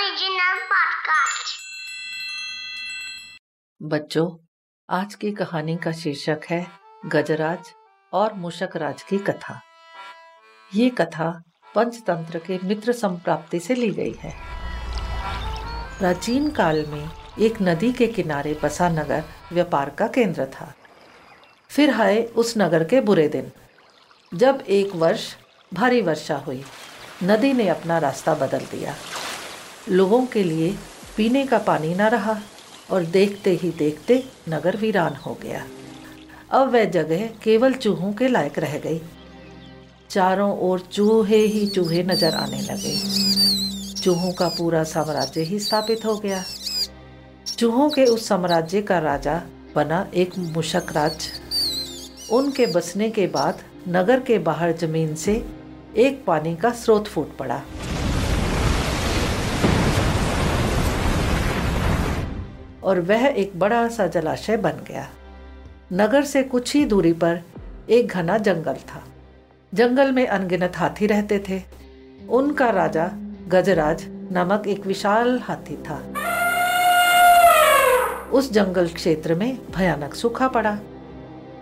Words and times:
Original 0.00 0.56
podcast. 0.64 1.56
बच्चों, 3.82 4.46
आज 4.90 5.14
की 5.14 5.30
कहानी 5.30 5.76
का 5.76 5.92
शीर्षक 5.92 6.40
है 6.50 6.66
गजराज 7.06 7.58
और 8.12 8.32
मुशकराज 8.32 9.02
की 9.02 9.18
कथा। 9.18 9.60
ये 10.74 10.90
कथा 10.90 11.42
पंचतंत्र 11.74 12.38
के 12.38 12.58
मित्र 12.64 12.92
संप्राप्ति 12.92 13.60
से 13.60 13.74
ली 13.74 13.90
गई 13.90 14.12
है। 14.12 14.36
प्राचीन 15.98 16.50
काल 16.50 16.86
में 16.86 17.08
एक 17.40 17.54
नदी 17.62 17.92
के 17.92 18.06
किनारे 18.06 18.60
बसा 18.62 18.88
नगर 18.88 19.24
व्यापार 19.52 19.90
का 19.90 20.06
केंद्र 20.06 20.46
था। 20.46 20.74
फिर 21.68 22.00
आए 22.00 22.22
उस 22.22 22.54
नगर 22.58 22.84
के 22.84 23.00
बुरे 23.00 23.28
दिन। 23.28 23.52
जब 24.34 24.64
एक 24.68 24.90
वर्ष, 24.94 25.36
भारी 25.74 26.00
वर्षा 26.00 26.36
हुई, 26.36 26.64
नदी 27.22 27.52
ने 27.52 27.68
अपना 27.68 27.98
रास्ता 27.98 28.34
बदल 28.34 28.60
दिया। 28.60 28.94
लोगों 29.88 30.24
के 30.26 30.42
लिए 30.42 30.74
पीने 31.16 31.46
का 31.46 31.58
पानी 31.58 31.94
न 31.94 32.08
रहा 32.08 32.36
और 32.90 33.04
देखते 33.04 33.50
ही 33.52 33.70
देखते 33.70 34.22
नगर 34.48 34.76
वीरान 34.76 35.14
हो 35.16 35.38
गया। 35.42 35.64
अब 36.50 36.72
वह 36.72 36.84
जगह 36.84 37.26
केवल 37.44 37.72
चूहों 37.74 38.12
के 38.12 38.28
लायक 38.28 38.58
रह 38.58 38.78
गई। 38.78 39.00
चारों 40.10 40.58
ओर 40.58 40.80
चूहे 40.80 41.36
ही 41.36 41.66
चूहे 41.66 42.02
नज़र 42.02 42.34
आने 42.34 42.60
लगे। 42.60 42.96
चूहों 44.02 44.32
का 44.32 44.48
पूरा 44.48 44.84
साम्राज्य 44.84 45.40
ही 45.40 45.58
स्थापित 45.58 46.04
हो 46.04 46.16
गया। 46.16 46.44
चूहों 47.58 47.88
के 47.90 48.04
उस 48.04 48.28
साम्राज्य 48.28 48.82
का 48.82 48.98
राजा 48.98 49.42
बना 49.74 50.06
एक 50.14 50.38
मुशक 50.38 50.92
राज। 50.92 51.28
उनके 52.32 52.66
बसने 52.66 53.10
के 53.10 53.26
बाद 53.26 53.62
नगर 53.88 54.20
के 54.20 54.38
बाहर 54.38 54.72
ज़मीन 54.72 55.14
से 55.14 55.44
एक 55.96 56.24
पानी 56.26 56.56
का 56.56 56.70
स्रोत 56.72 57.08
फूट 57.08 57.36
पड़ा। 57.36 57.62
और 62.84 63.00
वह 63.00 63.26
एक 63.26 63.58
बड़ा 63.58 63.88
सा 63.88 64.06
जलाशय 64.06 64.56
बन 64.56 64.72
गया। 64.88 65.08
नगर 65.92 66.24
से 66.24 66.42
कुछ 66.42 66.74
ही 66.74 66.84
दूरी 66.84 67.12
पर 67.12 67.40
एक 67.90 68.08
घना 68.08 68.38
जंगल 68.38 68.74
था। 68.74 69.04
जंगल 69.74 70.12
में 70.12 70.26
अनगिनत 70.26 70.76
हाथी 70.76 71.06
रहते 71.06 71.44
थे। 71.48 71.62
उनका 72.28 72.70
राजा 72.70 73.10
गजराज 73.48 74.04
नामक 74.32 74.66
एक 74.66 74.86
विशाल 74.86 75.38
हाथी 75.38 75.76
था। 75.76 75.96
उस 78.32 78.52
जंगल 78.52 78.88
क्षेत्र 78.88 79.34
में 79.34 79.58
भयानक 79.72 80.14
सूखा 80.14 80.48
पड़ा। 80.48 80.78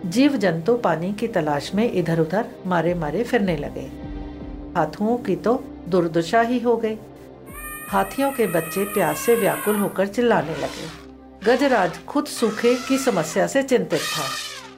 जीव 0.05 0.37
जंतु 0.37 0.77
पानी 0.77 1.13
की 1.13 1.27
तलाश 1.27 1.75
में 1.75 1.91
इधर 1.91 2.19
उधर 2.19 2.45
मारे 2.65 2.93
मारे 2.93 3.23
फिरने 3.23 3.57
लगे। 3.57 3.91
हाथुओं 4.77 5.17
की 5.17 5.35
तो 5.35 5.63
दुर्दशा 5.87 6.41
ही 6.41 6.59
हो 6.59 6.77
गई। 6.77 6.97
हाथियों 7.87 8.31
के 8.31 8.47
बच्चे 8.47 8.83
प्यास 8.83 9.17
से 9.17 9.35
व्याकुल 9.35 9.75
होकर 9.75 10.07
चिल्लाने 10.07 10.55
लगे। 10.55 11.08
गजराज 11.43 11.97
खुद 12.05 12.25
सूखे 12.25 12.73
की 12.75 12.97
समस्या 12.97 13.47
से 13.47 13.63
चिंतित 13.63 13.99
था 13.99 14.23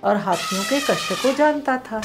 और 0.07 0.17
हाथियों 0.17 0.63
के 0.63 0.79
कष्ट 0.79 1.13
को 1.13 1.33
जानता 1.33 1.77
था। 1.77 2.01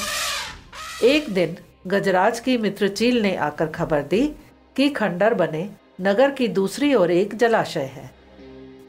एक 1.03 1.29
दिन 1.29 1.55
गजराज 1.87 2.39
की 2.39 2.57
मित्र 2.57 2.87
चील 2.87 3.21
ने 3.21 3.35
आकर 3.35 3.67
खबर 3.67 4.01
दी 4.01 4.35
कि 4.75 4.89
खंडर 4.89 5.33
बने 5.33 5.69
नगर 6.01 6.31
की 6.31 6.47
दूसरी 6.47 6.93
ओर 6.93 7.11
एक 7.11 7.35
जलाशय 7.35 7.91
है। 7.93 8.09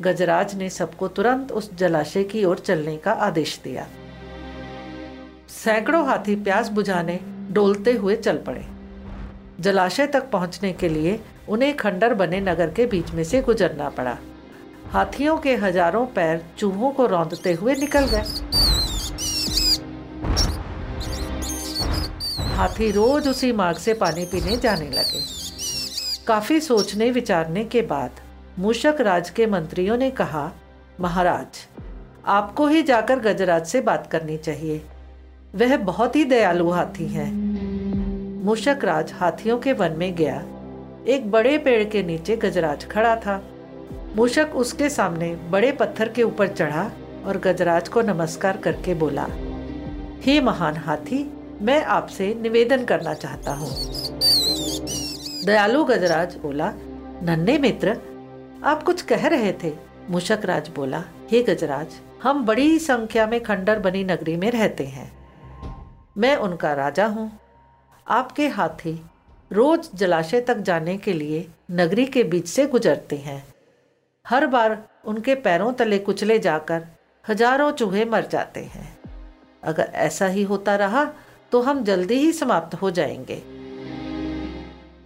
गजराज 0.00 0.54
ने 0.54 0.70
सबको 0.70 1.08
तुरंत 1.08 1.52
उस 1.52 1.74
जलाशय 1.74 2.24
की 2.24 2.44
ओर 2.44 2.58
चलने 2.58 2.96
का 2.96 3.12
आदेश 3.12 3.60
दिया। 3.64 3.86
सैकड़ों 5.48 6.06
हाथी 6.06 6.36
प्यास 6.36 6.68
बुझाने 6.68 7.18
डोलते 7.50 7.92
हुए 7.92 8.16
चल 8.16 8.38
पड़े। 8.38 8.64
जलाशय 9.60 10.06
तक 10.06 10.30
पहुँचने 10.30 10.72
के 10.72 10.88
लिए 10.88 11.20
उन्हें 11.48 11.76
खंडर 11.76 12.14
बने 12.14 12.40
नगर 12.40 12.70
के 12.70 12.86
बीच 12.86 13.10
में 13.10 13.24
से 13.24 13.42
गुजरना 13.42 13.88
पड़ा। 13.88 14.18
हाथियों 14.92 15.36
के 15.36 15.54
हज़ारों 15.56 16.04
पैर 16.06 16.40
चूहों 16.58 16.90
को 16.90 17.06
रौंदते 17.06 17.52
हुए 17.52 17.74
निकल 17.74 18.06
गए। 18.06 18.22
हाथी 22.56 22.90
रोज 22.90 23.28
उसी 23.28 23.50
मार्ग 23.52 23.78
से 23.78 23.94
पानी 23.94 24.24
पीने 24.24 24.56
जाने 24.56 24.88
लगे। 24.90 25.20
काफ़ी 26.26 26.60
सोचने 26.60 27.10
विचारने 27.10 27.64
के 27.64 27.82
बाद 27.82 28.20
मूषक 28.58 29.00
राज 29.00 29.30
के 29.30 29.46
मंत्रियों 29.46 29.96
ने 29.96 30.10
कहा, 30.10 30.50
महाराज, 31.00 31.66
आपको 32.26 32.66
ही 32.66 32.82
जाकर 32.82 33.18
गजराज 33.18 33.66
से 33.66 33.80
बात 33.80 34.06
करनी 34.06 34.36
चाहिए। 34.38 34.80
वह 35.54 35.76
बहुत 35.76 36.16
ही 36.16 36.24
दयालु 36.24 36.70
हाथी 36.70 37.08
है। 37.08 37.30
मूषक 38.44 38.84
राज 38.84 39.12
हाथियों 39.12 39.58
के 39.58 39.72
वन 39.72 39.92
में 39.92 40.14
गया। 40.14 40.42
एक 41.06 41.30
बड़े 41.30 41.56
पेड़ 41.58 41.82
के 41.84 42.02
नीचे 42.02 42.36
गजराज 42.36 42.88
खड़ा 42.88 43.14
था। 43.16 43.40
मूषक 44.16 44.54
उसके 44.54 44.88
सामने 44.88 45.34
बड़े 45.50 45.72
पत्थर 45.72 46.08
के 46.08 46.22
ऊपर 46.22 46.48
चढ़ा 46.48 46.90
और 47.26 47.38
गजराज 47.38 47.88
को 47.88 48.02
नमस्कार 48.02 48.56
करके 48.56 48.94
बोला, 48.94 49.26
हे 50.22 50.40
महान 50.40 50.76
हाथी, 50.76 51.24
मैं 51.62 51.82
आपसे 51.84 52.34
निवेदन 52.34 52.84
करना 52.84 53.14
चाहता 53.14 53.52
हूँ। 53.52 53.70
दयालु 55.46 55.84
गजराज 55.84 56.36
बोला, 56.36 56.72
नन्हे 57.22 57.58
मित्र, 57.58 57.96
आप 58.64 58.82
कुछ 58.82 59.02
कह 59.02 59.26
रहे 59.26 59.52
थे। 59.52 59.72
मूषक 60.10 60.44
राज 60.44 60.68
बोला, 60.68 61.02
हे 61.30 61.42
गजराज, 61.42 61.94
हम 62.22 62.44
बड़ी 62.46 62.78
संख्या 62.78 63.26
में 63.26 63.42
खंडर 63.42 63.78
बनी 63.78 64.04
नगरी 64.04 64.36
में 64.36 64.50
रहते 64.50 64.84
हैं। 64.84 65.10
मैं 66.18 66.36
उनका 66.36 66.72
राजा 66.74 67.06
हूँ। 67.06 67.30
आपके 68.06 68.48
हाथी 68.48 69.00
रोज 69.50 69.88
जलाशय 69.94 70.40
तक 70.40 70.58
जाने 70.58 70.96
के 70.96 71.12
लिए 71.12 71.46
नगरी 71.70 72.06
के 72.06 72.24
बीच 72.24 72.48
से 72.48 72.66
गुजरते 72.66 73.16
हैं। 73.16 73.42
हर 74.28 74.46
बार 74.46 74.76
उनके 75.04 75.34
पैरों 75.34 75.72
तले 75.72 75.98
कुचले 75.98 76.38
जाकर 76.38 76.84
हज़ारों 77.24 77.70
चूहे 77.72 78.04
मर 78.04 78.26
जाते 78.26 78.60
हैं। 78.60 78.98
अगर 79.62 79.90
ऐसा 79.94 80.26
ही 80.26 80.42
होता 80.42 80.76
रहा 80.76 81.04
तो 81.52 81.60
हम 81.62 81.82
जल्दी 81.84 82.14
ही 82.14 82.32
समाप्त 82.32 82.74
हो 82.74 82.90
जाएँगे। 82.90 83.42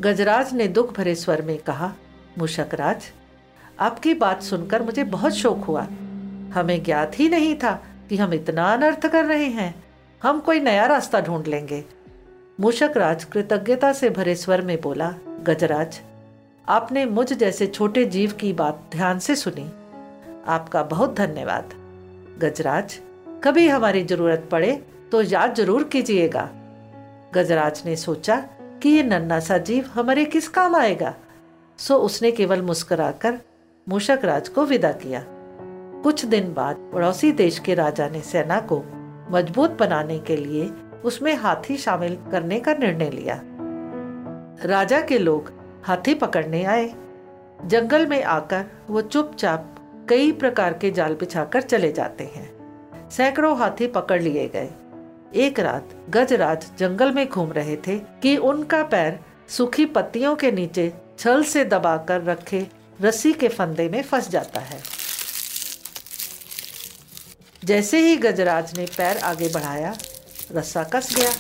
गजराज 0.01 0.53
ने 0.55 0.69
दुख 0.69 0.95
भरे 0.97 1.15
स्वर 1.15 1.43
में 1.43 1.57
कहा 1.59 1.93
मुशकराज 2.39 3.05
आपकी 3.81 4.15
बात 4.15 4.43
सुनकर 4.43 4.83
मुझे 4.83 5.05
बहुत 5.05 5.33
शोक 5.33 5.65
हुआ। 5.65 5.83
हमें 6.55 6.83
ज्ञात 6.85 7.19
ही 7.19 7.29
नहीं 7.29 7.55
था 7.55 7.73
कि 8.09 8.17
हम 8.17 8.35
इतना 8.35 8.73
अनर्थ 8.73 9.07
कर 9.07 9.25
रहे 9.25 9.47
हैं। 9.47 9.75
हम 10.23 10.41
कोई 10.41 10.61
नया 10.61 10.87
रास्ता 10.87 11.21
ढूंढ 11.21 11.47
लेंगे। 11.47 11.85
मूषक 12.61 12.97
राज 12.97 13.25
कृतज्ञता 13.25 13.93
से 13.93 14.11
भरे 14.11 14.35
स्वर 14.35 14.63
में 14.63 14.81
बोला, 14.81 15.15
गजराज 15.41 16.01
आपने 16.69 17.05
मुझ 17.07 17.33
जैसे 17.33 17.67
छोटे 17.67 18.05
जीव 18.05 18.33
की 18.33 18.53
बात 18.53 18.83
ध्यान 18.93 19.19
से 19.19 19.35
सुनी। 19.37 19.65
आपका 20.47 20.83
बहुत 20.83 21.15
धन्यवाद। 21.15 21.71
गजराज, 22.39 22.99
कभी 23.45 23.67
हमारी 23.69 24.03
ज़रूरत 24.05 24.49
पड़े 24.53 24.73
तो 25.13 25.23
याद 25.23 25.55
ज़रूर 25.55 25.85
कीजिएगा। 25.85 26.49
गजराज 27.35 27.83
ने 27.87 27.97
सोचा 27.97 28.37
कि 28.83 28.89
ये 28.89 29.03
नन्ना 29.03 29.39
सा 29.41 29.59
जीव 29.59 29.91
हमारे 29.95 30.25
किस 30.25 30.49
काम 30.49 30.77
आएगा। 30.77 31.15
सो 31.79 31.97
उसने 31.97 32.31
केवल 32.31 32.63
मुस्कुराकर 32.63 33.39
मूषक 33.87 34.25
राज 34.25 34.49
को 34.49 34.65
विदा 34.65 34.93
किया। 34.93 35.25
कुछ 36.03 36.25
दिन 36.25 36.53
बाद 36.55 36.77
पड़ोसी 36.93 37.33
देश 37.33 37.59
के 37.59 37.75
राजा 37.75 38.09
ने 38.09 38.21
सेना 38.21 38.61
को 38.73 38.83
मज़बूत 39.31 39.77
बनाने 39.79 40.19
के 40.19 40.37
लिए 40.37 40.71
उसमें 41.05 41.35
हाथी 41.35 41.77
शामिल 41.77 42.17
करने 42.33 42.61
का 42.61 42.75
निर्णय 42.75 43.11
लिया। 43.11 43.41
राजा 44.65 45.01
के 45.01 45.19
लोग 45.19 45.53
हाथी 45.87 46.15
पकड़ने 46.15 46.65
आए। 46.65 46.93
जंगल 47.65 48.07
में 48.07 48.23
आकर 48.23 48.65
वो 48.91 49.01
चुपचाप 49.03 50.07
कई 50.09 50.33
प्रकार 50.33 50.73
के 50.73 50.91
जाल 50.91 51.15
बिछाकर 51.15 51.63
चले 51.63 51.93
जाते 51.93 52.25
हैं। 52.25 53.11
सैकड़ों 53.11 53.59
हाथी 53.59 53.87
पकड़ 53.87 54.23
लिए 54.23 54.47
गए। 54.49 54.71
एक 55.35 55.61
रात 55.61 55.89
गजराज 56.11 56.67
जंगल 56.79 57.13
में 57.13 57.29
घूम 57.29 57.53
रहे 57.53 57.77
थे 57.77 57.99
कि 57.99 58.37
उनका 58.37 58.83
पैर 58.83 59.19
सूखी 59.49 59.87
पत्तियों 59.87 60.35
के 60.37 60.53
नीचे 60.53 60.93
छल 61.19 61.43
से 61.45 61.65
दबाकर 61.65 62.23
रखे 62.23 62.67
रस्सी 63.01 63.33
के 63.33 63.49
फंदे 63.49 63.89
में 63.89 64.03
फंस 64.03 64.29
जाता 64.29 64.61
है। 64.61 64.81
जैसे 67.65 67.99
ही 67.99 68.17
गजराज 68.17 68.79
ने 68.79 68.87
पैर 68.97 69.19
आगे 69.19 69.49
बढ़ाया, 69.49 69.95
रस्सा 70.53 70.83
कस 70.85 71.15
गया। 71.17 71.31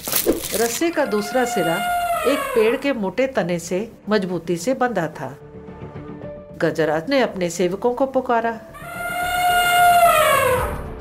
रस्से 0.65 0.91
का 0.91 1.05
दूसरा 1.05 1.45
सिरा 1.45 2.02
एक 2.27 2.39
पेड़ 2.39 2.77
के 2.77 2.93
मोटे 2.93 3.27
तने 3.27 3.59
से, 3.59 3.93
मजबूती 4.09 4.57
से 4.57 4.75
बंधा 4.75 5.07
था। 5.09 5.37
गजराज 6.59 7.09
ने 7.11 7.21
अपने 7.21 7.51
सेवकों 7.51 7.95
को 7.95 8.07
पुकारा। 8.07 8.61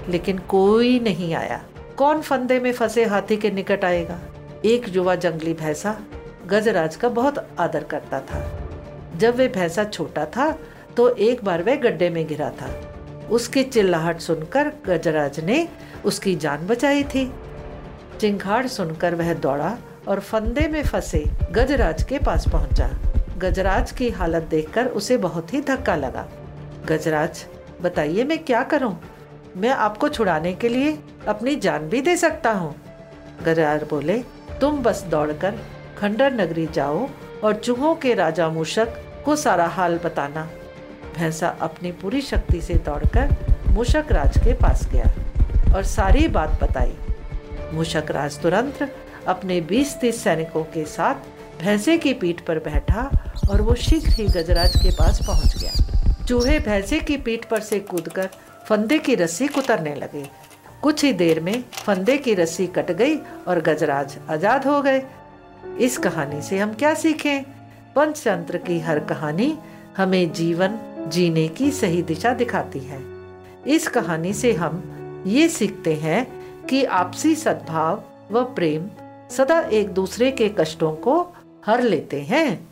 लेकिन 0.10 0.38
कोई 0.38 1.00
नहीं 1.00 1.34
आया। 1.34 1.64
कौन 1.98 2.22
फंदे 2.22 2.60
में 2.60 2.72
फंसे 2.74 3.06
हाथी 3.06 3.38
के 3.38 3.52
निकट 3.52 3.86
आएगा? 3.86 4.20
एक 4.66 4.86
युवा 4.90 5.16
जंगली 5.16 5.54
भैंसा 5.54 5.96
गजराज 6.48 6.96
का 6.96 7.10
बहुत 7.10 7.48
आदर 7.60 7.84
करता 7.84 8.20
था। 8.22 8.42
जब 9.18 9.36
वे 9.36 9.48
भैंसा 9.48 9.84
छोटा 9.84 10.26
था 10.26 10.52
तो 10.98 11.10
एक 11.10 11.44
बार 11.44 11.64
वह 11.64 11.76
गड्ढे 11.76 12.10
में 12.10 12.28
गिरा 12.28 12.50
था। 12.50 12.72
उसकी 13.32 13.64
चिल्लाहट 13.64 14.20
सुनकर 14.20 14.72
गजराज 14.86 15.40
ने 15.40 15.68
उसकी 16.06 16.36
जान 16.36 16.68
बचाई 16.68 17.04
थी। 17.04 17.32
चिंगाड़ 18.20 18.68
सुनकर 18.68 19.16
वह 19.16 19.34
दौड़ा 19.34 19.78
और 20.08 20.20
फंदे 20.20 20.68
में 20.68 20.84
फंसे 20.84 21.24
गजराज 21.52 22.04
के 22.04 22.20
पास 22.20 22.48
पहुँचा। 22.48 22.90
गजराज 23.38 23.92
की 23.92 24.10
हालत 24.10 24.44
देखकर 24.44 24.86
उसे 24.86 25.18
बहुत 25.18 25.54
ही 25.54 25.62
धक्का 25.62 25.96
लगा। 25.96 26.28
गजराज, 26.86 27.46
बताइए 27.82 28.24
मैं 28.24 28.38
क्या 28.44 28.64
करूँ? 28.64 28.96
मैं 29.58 29.70
आपको 29.70 30.10
छुड़ाने 30.10 30.54
के 30.54 30.70
लिए 30.70 30.98
अपनी 31.28 31.56
जान 31.56 31.88
भी 31.90 32.02
दे 32.02 32.16
सकता 32.18 32.52
हूँ। 32.52 32.76
गजराज 33.44 33.84
बोले, 33.84 34.18
तुम 34.62 34.82
बस 34.84 35.04
दौड़कर 35.04 35.60
खंडर 36.00 36.34
नगरी 36.34 36.66
जाओ 36.68 37.08
और 37.44 37.56
चूहों 37.56 37.96
के 37.96 38.14
राजा 38.14 38.50
मूषक 38.50 38.94
को 39.26 39.36
सारा 39.36 39.66
हाल 39.68 39.98
बताना। 39.98 40.50
भैंसा 41.18 41.48
अपनी 41.62 41.92
पूरी 41.92 42.22
शक्ति 42.22 42.62
से 42.62 42.76
दौड़कर 42.76 43.36
मूषक 43.68 44.12
राज 44.12 44.38
के 44.38 44.54
पास 44.54 44.88
गया 44.92 45.12
और 45.76 45.84
सारी 45.84 46.28
बात 46.28 46.62
बताई। 46.64 46.94
मूषक 47.74 48.12
राज 48.12 48.40
तुरंत 48.40 48.82
अपने 49.28 49.60
बीस 49.62 49.96
तीस 50.02 50.24
सैनिकों 50.24 50.64
के 50.64 50.86
साथ 50.86 51.16
भैंसे 51.62 51.98
की 51.98 52.14
पीठ 52.14 52.42
पर 52.42 52.60
बैठा 52.60 53.10
और 53.50 53.62
वो 53.62 53.76
शीघ्र 53.76 54.12
ही 54.12 54.26
गजराज 54.28 54.76
के 54.76 54.92
पास 54.92 55.20
पहुँच 55.28 55.58
गया। 55.58 56.26
चूहे 56.26 56.60
भैंसे 56.60 57.00
की 57.00 57.18
पीठ 57.18 57.46
पर 57.46 57.60
से 57.60 57.80
कूदकर 57.80 58.30
फंदे 58.68 58.98
की 59.00 59.16
रस्सी 59.16 59.48
कुतरने 59.48 59.96
लगे। 59.96 60.26
कुछ 60.82 61.04
ही 61.04 61.14
देर 61.14 61.40
में 61.40 61.64
फंदे 61.74 62.18
की 62.18 62.34
रस्सी 62.34 62.68
कट 62.68 62.92
गई 62.92 63.16
और 63.48 63.62
गजराज 63.62 64.18
आज़ाद 64.30 64.66
हो 64.66 64.82
गए। 64.82 65.04
इस 65.80 65.98
कहानी 65.98 66.42
से 66.42 66.58
हम 66.58 66.74
क्या 66.74 66.94
सीखें? 66.94 67.44
पंचतंत्र 67.96 68.58
की 68.58 68.80
हर 68.80 69.00
कहानी 69.00 69.58
हमें 69.98 70.32
जीवन 70.34 70.80
जीने 71.08 71.48
की 71.48 71.72
सही 71.72 72.02
दिशा 72.02 72.34
दिखाती 72.34 72.80
है। 72.80 73.00
इस 73.68 73.88
कहानी 73.88 74.34
से 74.34 74.54
हम 74.54 75.24
ये 75.28 75.48
सीखते 75.50 75.94
हैं 75.94 76.26
कि 76.66 76.84
आपसी 76.84 77.36
सद्भाव 77.36 78.04
व 78.32 78.44
प्रेम 78.44 78.90
सदा 79.32 79.60
एक 79.60 79.90
दूसरे 79.90 80.32
के 80.32 80.50
कष्टों 80.50 80.92
को 80.96 81.34
हर 81.66 81.82
लेते 81.82 82.22
हैं। 82.22 82.71